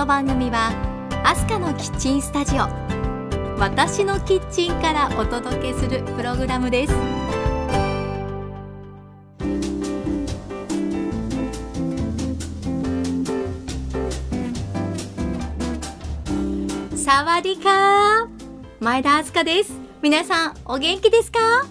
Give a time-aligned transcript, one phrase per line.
[0.00, 0.72] この番組は
[1.26, 2.60] アスカのキッチンスタジオ
[3.58, 6.94] 私のキッチンからお届けするプログラムです。
[17.04, 18.28] サワディカー
[18.80, 19.72] 前田明日香です。
[20.00, 21.66] 皆さんお元気ですか？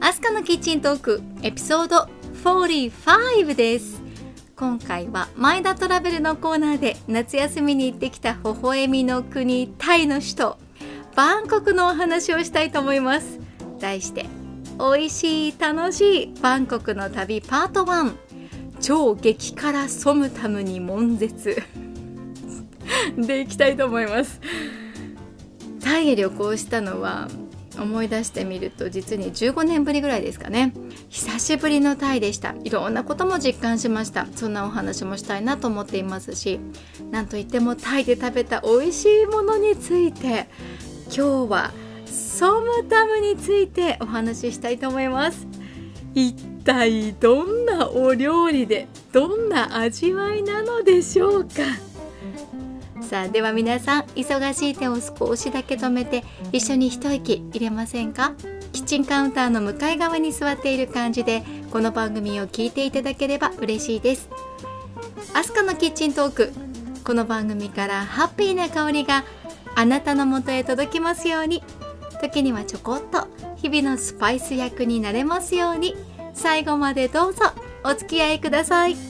[0.00, 2.06] アスカのキッチントークエピソード
[2.44, 4.09] 45です。
[4.60, 10.58] 今回は前田トラベルのコーナーで夏休みに行ってきた微笑みの国タイの首都
[11.16, 13.40] バンコクのお話をしたいと思います。
[13.78, 14.26] 題して
[14.78, 18.14] 美味しい楽しいバンコクの旅パート1
[18.82, 21.56] 超激辛ソムタムに悶絶。
[23.16, 24.42] でいきたいと思います。
[25.82, 27.28] タイへ旅行したのは
[27.80, 30.72] 思い出してみると実に15年ぶりぐらいですかね。
[31.08, 32.54] 久しぶりのタイでした。
[32.64, 34.26] いろんなことも実感しました。
[34.34, 36.60] そんなお話もしたいなと思っていますし
[37.10, 40.48] なんといってもタイで食べた美味しいものについて
[41.06, 41.72] 今日は
[42.06, 45.46] ソムタムについてお話ししたいと思います。
[46.14, 51.89] 一体どんなお料理でどんな味わいなのでしょうか。
[53.02, 58.34] さあでは皆さん忙しい手を少しだけ止めて一緒に一息入れませんか？
[58.72, 61.42] キッチンカウンターの向かい側に座っている感じで
[61.72, 64.28] この番組を聞いていただければ嬉しいです。
[65.34, 66.52] アスカのキッチントーク。
[67.04, 69.24] この番組からハッピーな香りが
[69.74, 71.64] あなたのもとへ届きますように。
[72.20, 73.26] 時にはちょこっと
[73.56, 75.96] 日々のスパイス役になれますように。
[76.32, 77.46] 最後までどうぞ
[77.82, 79.09] お付き合いください。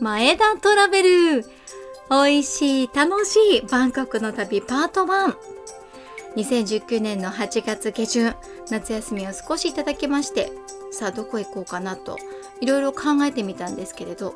[0.00, 1.42] 前田トラベル
[2.10, 5.36] 美味しい楽しいバンコクの旅パート1
[6.36, 8.34] 2019年の8月下旬
[8.68, 10.50] 夏休みを少しいただきまして
[10.90, 12.16] さあどこ行こうかなと
[12.60, 14.34] いろいろ考えてみたんですけれど。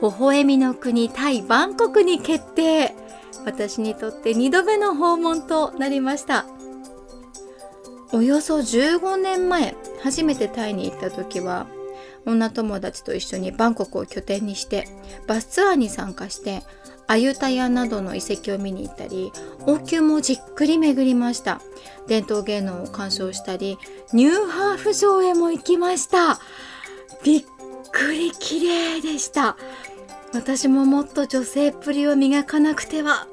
[0.00, 2.94] 微笑みの国タイバンコクに決定。
[3.44, 6.44] 私にとって2度目の訪問となりました。
[8.12, 11.66] およそ15年前初めてタイに行った時は
[12.24, 14.88] 女友達と一緒にバンコクを拠点にして
[15.26, 16.62] バスツアーに参加して
[17.06, 19.32] アユタヤなどの遺跡を見に行ったり
[19.66, 21.60] 王宮もじっくり巡りました。
[22.06, 23.78] 伝統芸能を鑑賞したり
[24.12, 26.38] ニューハーフ城へも行きました。
[27.24, 27.44] びっ
[27.92, 29.56] くり綺麗でした。
[30.32, 33.26] 私ももっと女性っぷりを磨かなくては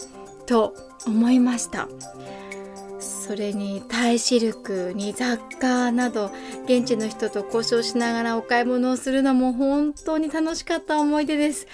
[0.46, 0.76] と
[1.06, 1.88] 思いました。
[3.00, 6.32] それにタイシルクに雑貨など
[6.66, 11.68] 現地の人と交渉しながらお買い物をするのも本当に楽しかった思い出です。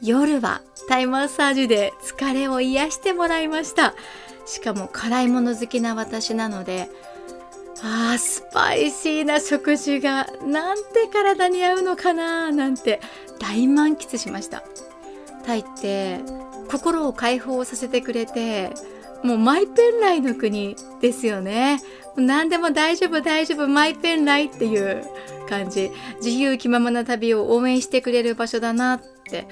[0.00, 3.94] 夜はタイマッサージで疲れを癒してもらいました。
[4.46, 6.90] しかも辛いもの好きな私なので
[7.86, 12.98] あースパイシーな食事がなんて体に合うのかななんて
[13.38, 14.64] 大満喫しました。
[15.44, 16.20] タイって
[16.70, 18.70] 心を解放させてくれて
[19.22, 21.78] もうマイペンライの国ですよね。
[22.16, 25.04] 何でも大丈夫大丈夫マイペンライっていう
[25.46, 25.90] 感じ。
[26.22, 29.46] 自由気ままな旅を応援してくれる場所だなって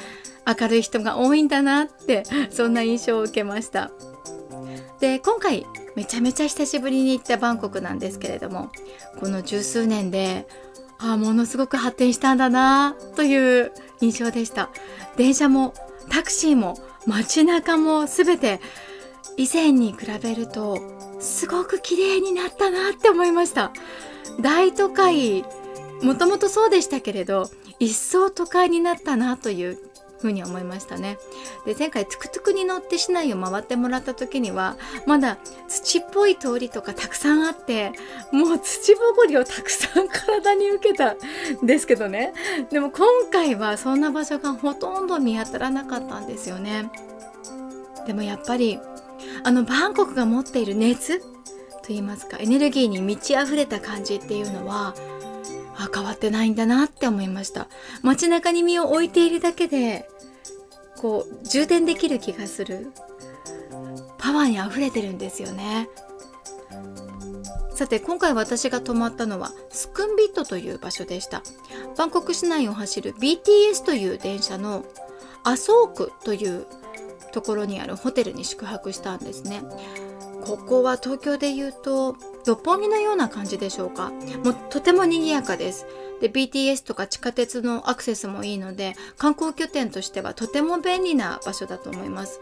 [0.46, 3.90] 明るい人が多いんだなってそんな印象を受けました。
[5.00, 8.70] で今回めちゃめちゃ久しぶりに行ったバンコクなんですけれども
[9.20, 10.46] この十数年で
[10.98, 14.70] ああものすごく発展したんだなという印象でした。
[15.16, 15.74] 電車も
[16.08, 18.60] タクシーも街中も全て
[19.36, 20.78] 以前に比べると
[21.20, 23.72] すごく綺麗になったなって思いました。
[24.40, 25.44] 大都会
[26.02, 29.78] もともとそうでしたけれど一層都会になったなという
[30.22, 31.18] ふうに思いましたね。
[31.66, 34.76] で前回トゥクトゥクに乗って市内を回ってもらった時には
[35.06, 35.38] まだ
[35.68, 37.92] 土っぽい通りとかたくさんあって
[38.32, 41.14] もう土ぼこりをたくさん体に受けた
[41.62, 42.32] んですけどね。
[42.70, 46.90] でも今回はそんな場所がほとんど見当たらなかったんですよね。
[48.06, 48.78] でもやっぱり
[49.44, 54.94] あのバンコクが持っている熱と言いますかエネルギーに満ち溢れた感じっていうのは
[55.76, 57.68] あ変わってないんだなって思いました。
[58.02, 60.08] 街中に身を置いているだけで
[61.02, 62.92] こう充電できる気がする。
[64.18, 65.88] パワーに溢れてるんですよね。
[67.74, 71.42] さて今回私が泊まったのはスクンビットという場所でした。
[71.98, 74.84] バンコク市内を走る BTS という電車の
[75.42, 76.66] アソークという
[77.32, 79.62] ところにあるホテルに宿泊したんですね。
[80.44, 82.16] ここは東京で言うと
[82.46, 84.10] 六本木のような感じでしょうか。
[84.44, 85.84] もうとても賑やかです。
[86.22, 92.40] で BTS とか地下鉄のアクセスもいいので観光拠点としてはとても便利な場所だと思います。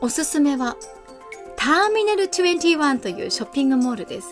[0.00, 0.76] おすすめは
[1.56, 4.28] ターミナル21というショッピングモールです。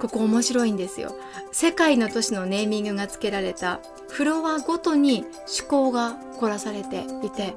[0.00, 1.14] ここ面白いんですよ。
[1.52, 7.54] 世界の都市のネーミングが付けられたフロアごとに趣向が凝らされていて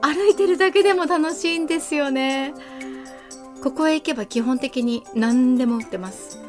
[0.00, 2.54] 歩いてるだけでも楽しいんですよね。
[3.60, 6.39] ここへ行けば基本的に何でも売ってます。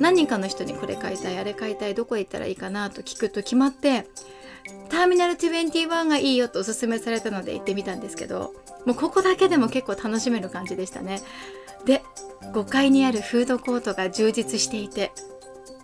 [0.00, 4.06] 何人かの人にこれ買いたいあれ買いたいどこ行ったらいいかなと聞くと決まって
[4.88, 8.52] ターミナル21がいいよとおすすめされたので行ってみたんですけど
[8.84, 11.20] もうここだけでも結構楽しめる感じでしたね。
[11.84, 12.02] で
[12.52, 15.12] 5階にあるフードコートが充実していて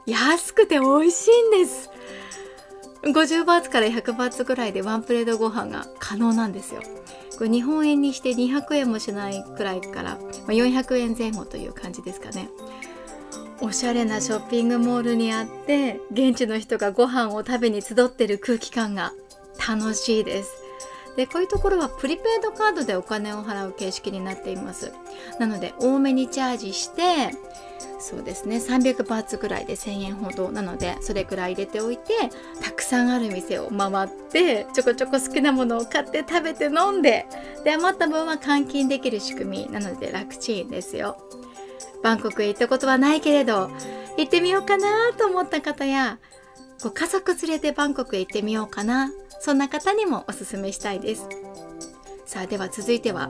[0.06, 1.91] 安くて美味しいんです。
[3.03, 6.81] 50バーツから100バーツぐらいでワンプレートご飯が可能なんですよ。
[7.37, 10.19] これ日本円にして200円もしないくらいから、ま
[10.49, 12.49] あ、400円前後という感じですかね。
[13.62, 19.12] おしゃれなショッピングモールにあって現地の人がご飯を食べに集ってる空気感が
[19.69, 20.50] 楽しいです。
[21.17, 24.93] でこういうところはプリペイドカードでお金を払う形式になっています。
[25.38, 27.03] なので多めにチャージして
[28.00, 32.14] そうですね300バーツぐらいで1000円ほどなのでそれくらい入れておいて
[32.61, 37.26] たくさんある店を回ってちょこちょこ好きなものを買って食べて飲んで
[37.62, 41.17] で余った分は換金できる仕組みなので楽ちんですよ。
[42.02, 43.70] バンコクへ行ったことはないけれど
[44.16, 46.19] 行ってみようかなと思った方や
[46.82, 49.10] ご家族連れてバンコクへ行ってみようかな
[49.40, 51.28] そんな方にもおすすめしたいです。
[52.26, 53.28] さあでは続いては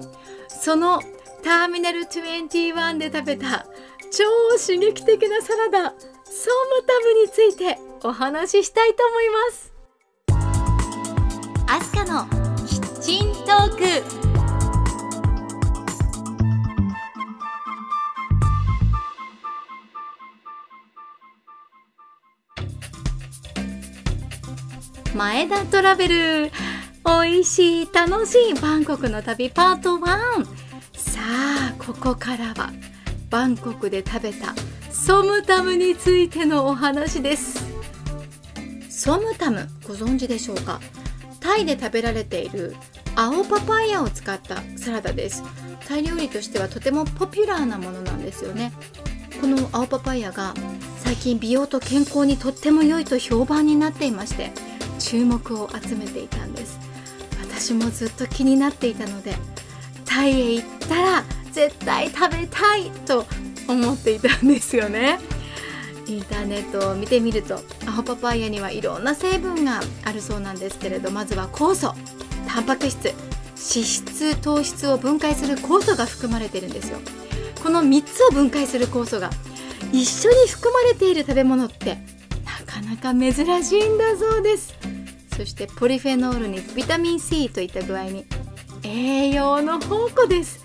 [0.48, 1.00] その
[1.42, 3.66] ターミナル21で食べた
[4.10, 4.24] 超
[4.58, 9.72] 刺激的なサラダソムタムについてお話ししたいと思います。
[11.66, 12.26] アスカの
[12.66, 14.31] キッチントーク。
[25.14, 26.52] 前田トラベル。
[27.04, 30.44] 美味しい楽しいバンコクの旅パート1
[30.94, 32.72] さあここからは
[33.28, 34.54] バンコクで食べた
[34.90, 37.64] ソムタムについてのお話です。
[38.88, 40.80] ソムタムご存知でしょうか？
[41.40, 42.74] タイで食べられている
[43.16, 45.42] 青パパイヤを使ったサラダです。
[45.88, 48.72] タイ料理としてはとてもポピュラーなものなんですよね。
[49.40, 50.54] この青パパイヤが
[50.98, 54.52] 最近美容と健康にとっても良いと評判になっていまして
[55.02, 56.78] 注目を集めていたんです。
[57.42, 59.34] 私もずっと気になっていたので
[60.04, 63.26] タイへ行ったら絶対食べたいと
[63.68, 65.18] 思っていたんですよね。
[66.06, 71.94] インターネットを見てみるとアホパパイヤにはいろんな成分があるそうなんですけれどまずは酵素
[72.48, 73.14] タンパク質脂
[73.84, 76.98] 質糖質を分解する酵素が含まれてるんですよ。
[77.62, 79.30] この3つを分解する酵素が
[79.92, 81.98] 一緒に含まれている食べ物って
[82.72, 84.74] かなか珍しいんだそうです。
[85.36, 88.24] そしてポリフェノールにビタミン C といった具合に
[88.82, 90.64] 栄養の宝庫です。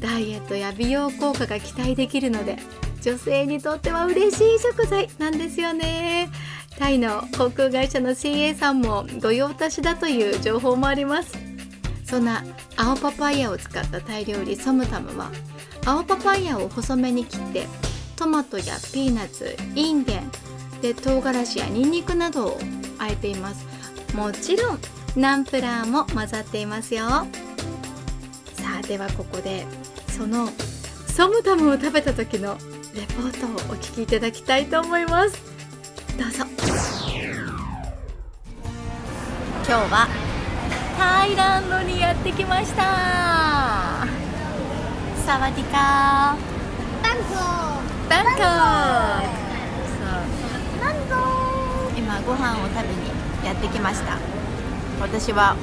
[0.00, 2.58] ダイエットや美容効果が期待できるので
[3.00, 6.28] 女性にとっては嬉しい食材なんですよね。
[6.78, 11.32] タイの航空会社の CA さんも御用達だという情報もあります。
[12.04, 12.44] そんな
[12.76, 15.30] 青パパイヤを使ったタイ料理ソムタムは
[15.86, 17.66] 青パパイヤを細めに切って
[18.16, 20.30] トマトやピーナッツインゲン
[20.84, 22.58] で唐辛子やニンニクなどを
[22.98, 23.64] あえています。
[24.14, 24.78] もちろん
[25.16, 27.06] ナンプラーも混ざっていますよ。
[27.08, 27.24] さ
[28.80, 29.64] あではここで
[30.08, 30.50] その
[31.06, 32.58] ソムタムを食べた時の
[32.94, 35.42] レポートをお聞きいただきたいと思います。
[36.18, 36.44] どうぞ。
[39.66, 40.06] 今日は
[40.98, 44.06] タイランドにやってきました。
[45.24, 46.42] サワディカー。
[47.02, 48.10] バンコー。
[48.10, 48.20] バ
[49.22, 49.33] ンコ
[52.26, 53.10] ご飯を食べに
[53.44, 54.18] やってきました。
[55.00, 55.56] 私は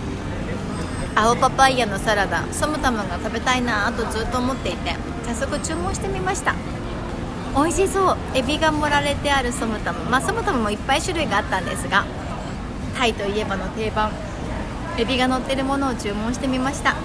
[1.16, 6.56] 青パパイヤのサラダソムタムが食べたいなとずっと思っていて早速注文してみました。
[7.56, 8.18] 美味しそう。
[8.34, 12.06] エビが盛られてあるソムタムまあソムタムもいっぱい種類があったんですが
[12.98, 14.12] タイといえばの定番
[14.98, 16.96] エビが乗ってるものを注文してみました。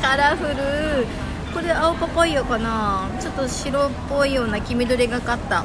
[0.00, 1.06] カラフル。
[1.52, 5.64] これ青パパイヤかなちょっと白っぽいような黄緑がかった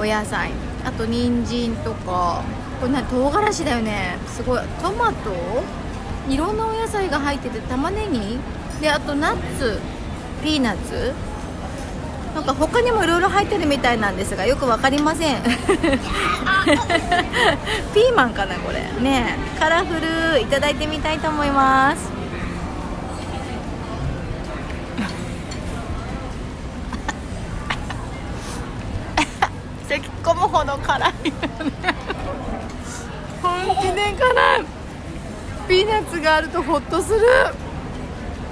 [0.00, 0.50] お野菜。
[0.84, 2.42] あと人参とか。
[2.80, 4.16] これな唐辛子だよね。
[4.26, 4.60] すごい。
[4.82, 5.30] トマト？
[6.28, 8.38] いろんなお野菜が入ってて玉ねぎ？
[8.80, 9.78] であとナッツ。
[10.42, 11.12] ピーナッツ？
[12.34, 15.42] なんか他にもいろいろ入ってるみたいなんですがよく分かりません。
[15.44, 18.80] ピーマンかなこれ。
[19.02, 19.36] ね。
[19.58, 20.40] カラフル。
[20.40, 22.08] いただいてみたいと思います。
[30.30, 31.12] 込むほど辛い
[33.42, 34.64] 本気で辛い
[35.68, 37.20] ピーナッツがあるとホッとする。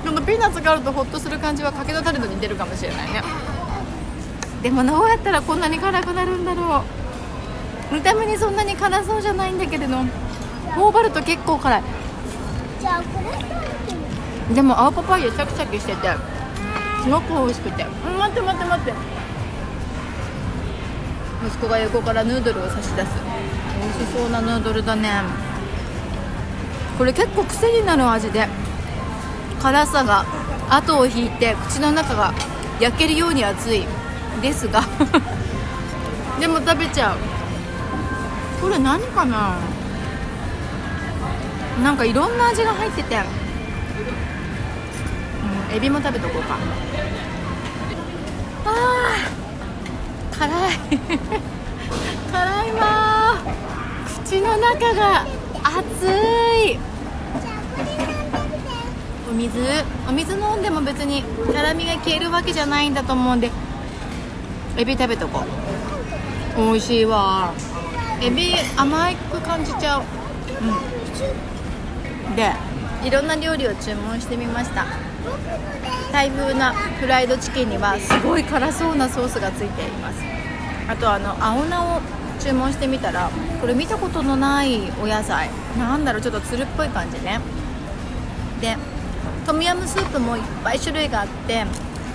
[0.04, 3.22] このピーナッツがあるとホッとする感じはかけのタレと似てるかもしれないね。
[4.62, 6.84] でもどうやったらこんなに辛くなるんだろ
[7.90, 7.94] う。
[7.94, 9.96] 見た目にそんなに辛そうじゃないんだけれど
[10.74, 11.82] 頬張ると結構辛い
[14.54, 16.08] でも青パパイヤシャキシャキしてて
[17.02, 18.92] すごく美味しくて、待って待って待って。
[21.44, 23.08] 息子が横からヌードルを差し出す。
[23.80, 25.22] 美味しそうなヌードルだね。
[26.96, 28.48] これ結構癖になる味で。
[29.62, 30.24] 辛さが
[30.68, 32.32] 後を引いて口の中が
[32.80, 33.86] 焼けるように熱い。
[34.40, 34.82] ですが。
[36.40, 37.16] でも食べちゃう。
[38.60, 39.56] これ何かな。
[41.82, 43.16] なんかいろんな味が入ってて、
[45.70, 46.56] うん、エビも食べとこうか。
[50.38, 50.50] 辛い。
[52.30, 53.38] 辛いわ
[54.24, 55.26] 口の中が
[55.64, 56.78] 熱い。
[59.28, 59.58] お水。
[60.08, 63.50] お水飲んでも別に辛みが消えるわけじゃないんだと思うんで。
[64.76, 65.42] エビ食べとこ
[66.56, 66.62] う。
[66.62, 67.52] 美味しいわ。
[68.22, 70.02] エビ甘く感じちゃう。
[72.28, 72.36] うん。
[72.36, 72.52] で
[73.04, 74.86] いろんな料理を注文してみました。
[76.12, 80.27] タイ風なフライドチキンにはすごい辛そうなソースがついています。
[80.88, 82.00] あとあの青菜を
[82.40, 83.30] 注文してみたら
[83.60, 85.50] これ見たことのないお野菜。
[85.78, 87.40] なんだろうちょっとつるっぽい感じね。
[88.60, 88.76] で
[89.46, 91.64] トムヤムスープもいっぱい種類があって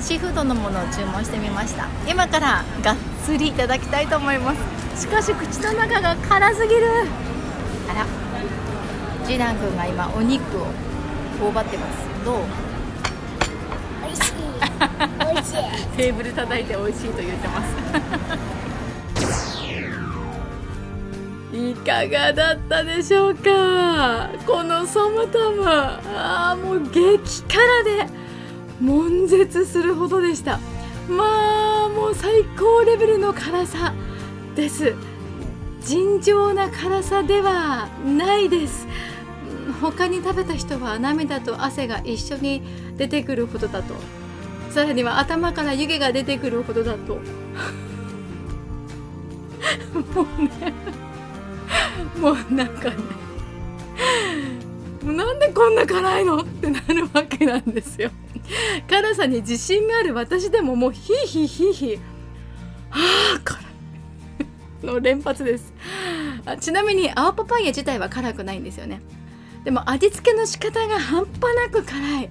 [0.02, 1.88] シーフードのものを注文してみました。
[2.08, 4.54] 今からがっつりいただきたいと思いま
[4.96, 5.02] す。
[5.02, 6.88] しかし口の中が辛すぎる。
[7.90, 8.06] あら。
[9.26, 10.68] 次男くんが今お肉を
[11.40, 12.26] 頬張ってます。
[12.26, 12.38] どう？
[14.06, 14.34] 美味しい。
[15.20, 15.56] 美味しい。
[15.96, 17.68] テーブル叩いて美味しいと言ってます
[21.72, 24.30] いかがだったでしょうか？
[24.46, 28.06] このソムタムああもう激辛で
[28.82, 30.60] 悶絶するほどでした。
[31.08, 33.94] まあもう最高レベルの辛さ
[34.56, 34.94] です。
[35.82, 38.86] 尋常な辛さではないです。
[39.82, 42.62] 他に食べた人は涙と汗が一緒に
[42.98, 43.96] 出てくるほどだと。
[44.70, 47.16] さらには頭から湯気が出てくるほどだと。
[47.16, 47.22] も
[50.40, 50.74] うね
[52.20, 52.96] もうなんかね
[55.04, 58.10] もうなんでこんな辛いのってなるわけなんですよ。
[58.90, 62.00] 辛さに自信がある私でももうヒーヒーヒーヒー
[62.92, 62.96] あ
[63.38, 63.64] あ辛い。
[64.86, 65.74] の連発です。
[66.46, 69.02] あちなみに青パパイヤ自体は辛くないんですよね。
[69.64, 72.30] でも味付けの仕方が半端なく辛い。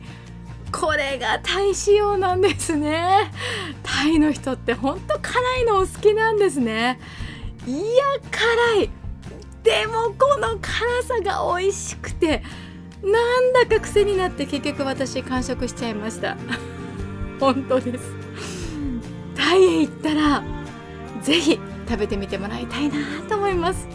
[0.70, 3.30] これがタイ仕様なんですね。
[3.82, 6.98] タイの人ってほんと辛いのお好きなんですね。
[7.66, 7.78] いや
[8.30, 8.90] 辛い。
[9.62, 12.42] でもこの辛さが美味しくて
[13.02, 16.36] なんだか癖になって結局私完食しちゃいました。
[17.40, 18.04] 本当です。
[19.34, 20.42] タイへ行ったら
[21.22, 22.96] ぜひ食べてみてもらいたいな
[23.28, 23.88] と思います。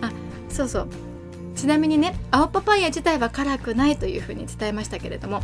[0.00, 0.10] あ
[0.48, 0.88] そうそう。
[1.56, 5.42] ちなみにね青パパイヤ自体は辛くないというふうに伝えましたけれども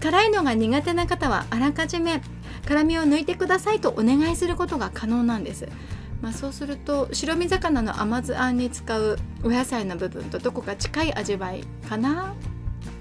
[0.00, 2.20] 辛いのが苦手な方はあらかじめ
[2.66, 5.68] 辛みを抜いてくださいとお願いすることが可能なんです。
[6.24, 12.34] まあ、そうすると白身魚の甘酢あんに使うお野菜の部分とどこか近い味わいかな？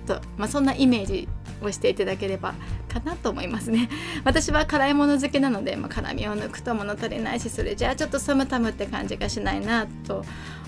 [0.05, 1.29] と、まあ、そんなイメージ
[1.61, 2.53] をしていただければ
[2.89, 3.89] かなと思いますね。
[4.25, 10.25] 私は辛いもの好きなので、まあ、辛みを抜くと物足りないしそれじゃあちょっとサムタムって感じがしないなと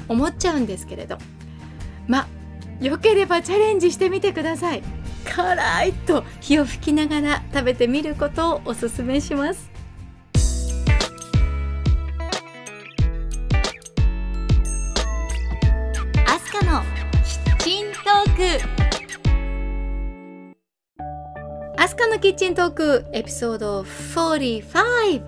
[0.07, 1.17] 思っちゃうんですけれど。
[2.07, 2.27] まあ
[2.79, 4.83] よければチャレンジしてみてください。
[5.25, 9.74] 辛いと火を吹きながら食べてみることをおすすめします。
[22.25, 25.21] キッチントークエピソード45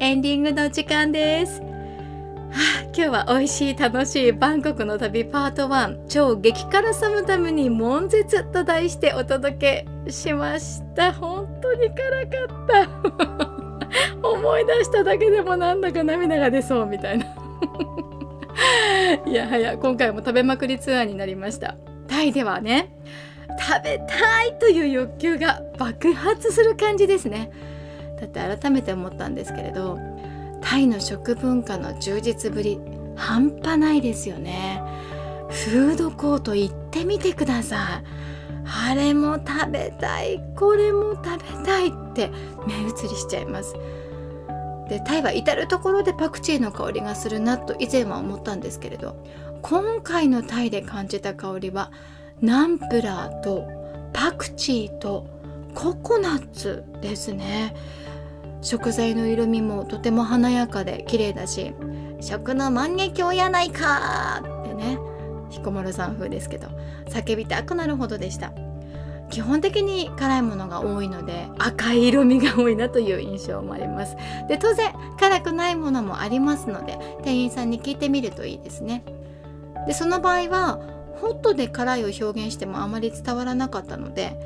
[0.00, 11.12] エンディングの時間です、あ、今日は美味しい楽しいバンコクの旅パート1超激辛サムタムに悶絶と題してお届けしました。
[11.12, 12.66] 本当に辛かっ
[14.18, 14.18] た。
[14.28, 17.26] 思い出しただけでもなんだか涙が出そうみたいな。
[19.24, 21.76] いやはや今回も食べまくりツアーになりました。
[22.08, 22.92] タイではね
[23.60, 27.50] 食べたいという欲求が爆発する感じですね。
[28.20, 29.98] だって改めて思ったんですけれど
[30.60, 32.78] タイの食文化の充実ぶり
[33.16, 34.82] 半端ないですよね。
[35.48, 38.20] フードコート行ってみてください。
[38.90, 42.30] あれも食べたいこれも食べたいって
[42.66, 43.74] 目移りしちゃいます。
[44.88, 49.16] でタイは至る所でパクチーの香りがするなと以前は思ったんですけれど
[49.62, 51.92] 今回のタイで感じた香りは
[52.42, 53.68] ナンプラーと
[54.14, 55.26] パクチーと
[55.74, 57.74] ココナッツですね。
[58.62, 61.74] 食材の色味もとても華やかで綺麗だし
[62.20, 64.98] 食の万華鏡やないかってね。
[65.50, 66.68] 彦摩呂さん風ですけど
[67.08, 68.52] 叫びたくなるほどでした。
[69.28, 74.16] 基本的に辛いものが多いので赤い色味が多いなという印象もあります。
[74.48, 79.04] で当然辛くないものもありますので店員さんに聞いてみるといいですね。
[79.86, 84.36] でその場合はホットで辛いを表現してもあまり伝わらなかったので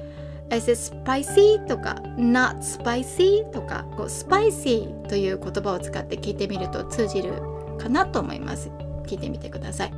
[0.50, 1.66] Is it spicy?
[1.66, 3.50] とか Not spicy?
[3.50, 7.32] とかこう spicy という言葉を使って聞いてみると通じる
[7.78, 8.70] かなと思います
[9.06, 9.92] 聞いてみてください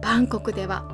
[0.00, 0.84] バンコクでは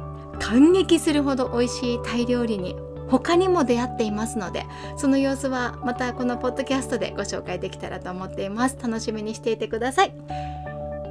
[0.41, 2.77] 感激するほど美味しいタイ料理に
[3.09, 4.67] 他にも出会っていますので
[4.97, 10.13] その様子はまたこのポッドキャストでご紹介できたらと思っています楽しみにしていてください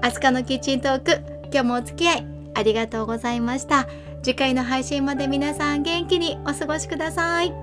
[0.02, 3.88] アスカのキッチントーク今日もお付き合いありがとうございました。
[4.24, 7.54] 次回の配信まで皆さん元気にお過ごしください。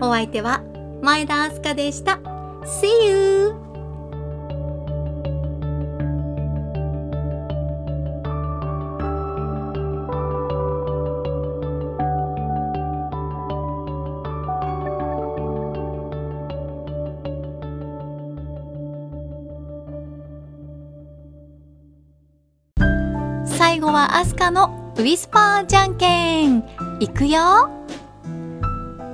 [0.00, 0.62] お相手は
[1.02, 2.20] 前田明日香でした。
[2.64, 3.67] See you!
[23.78, 26.64] 最後はアスカのウィスパーじゃんけん。
[26.98, 27.70] いくよ。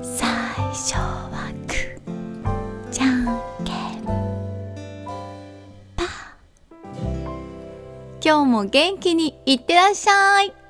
[0.03, 0.27] 最
[0.73, 3.27] 初はグーじゃん
[3.63, 4.05] けん。
[5.95, 6.07] パー。
[8.25, 10.64] 今日も元気にいってらっしゃい。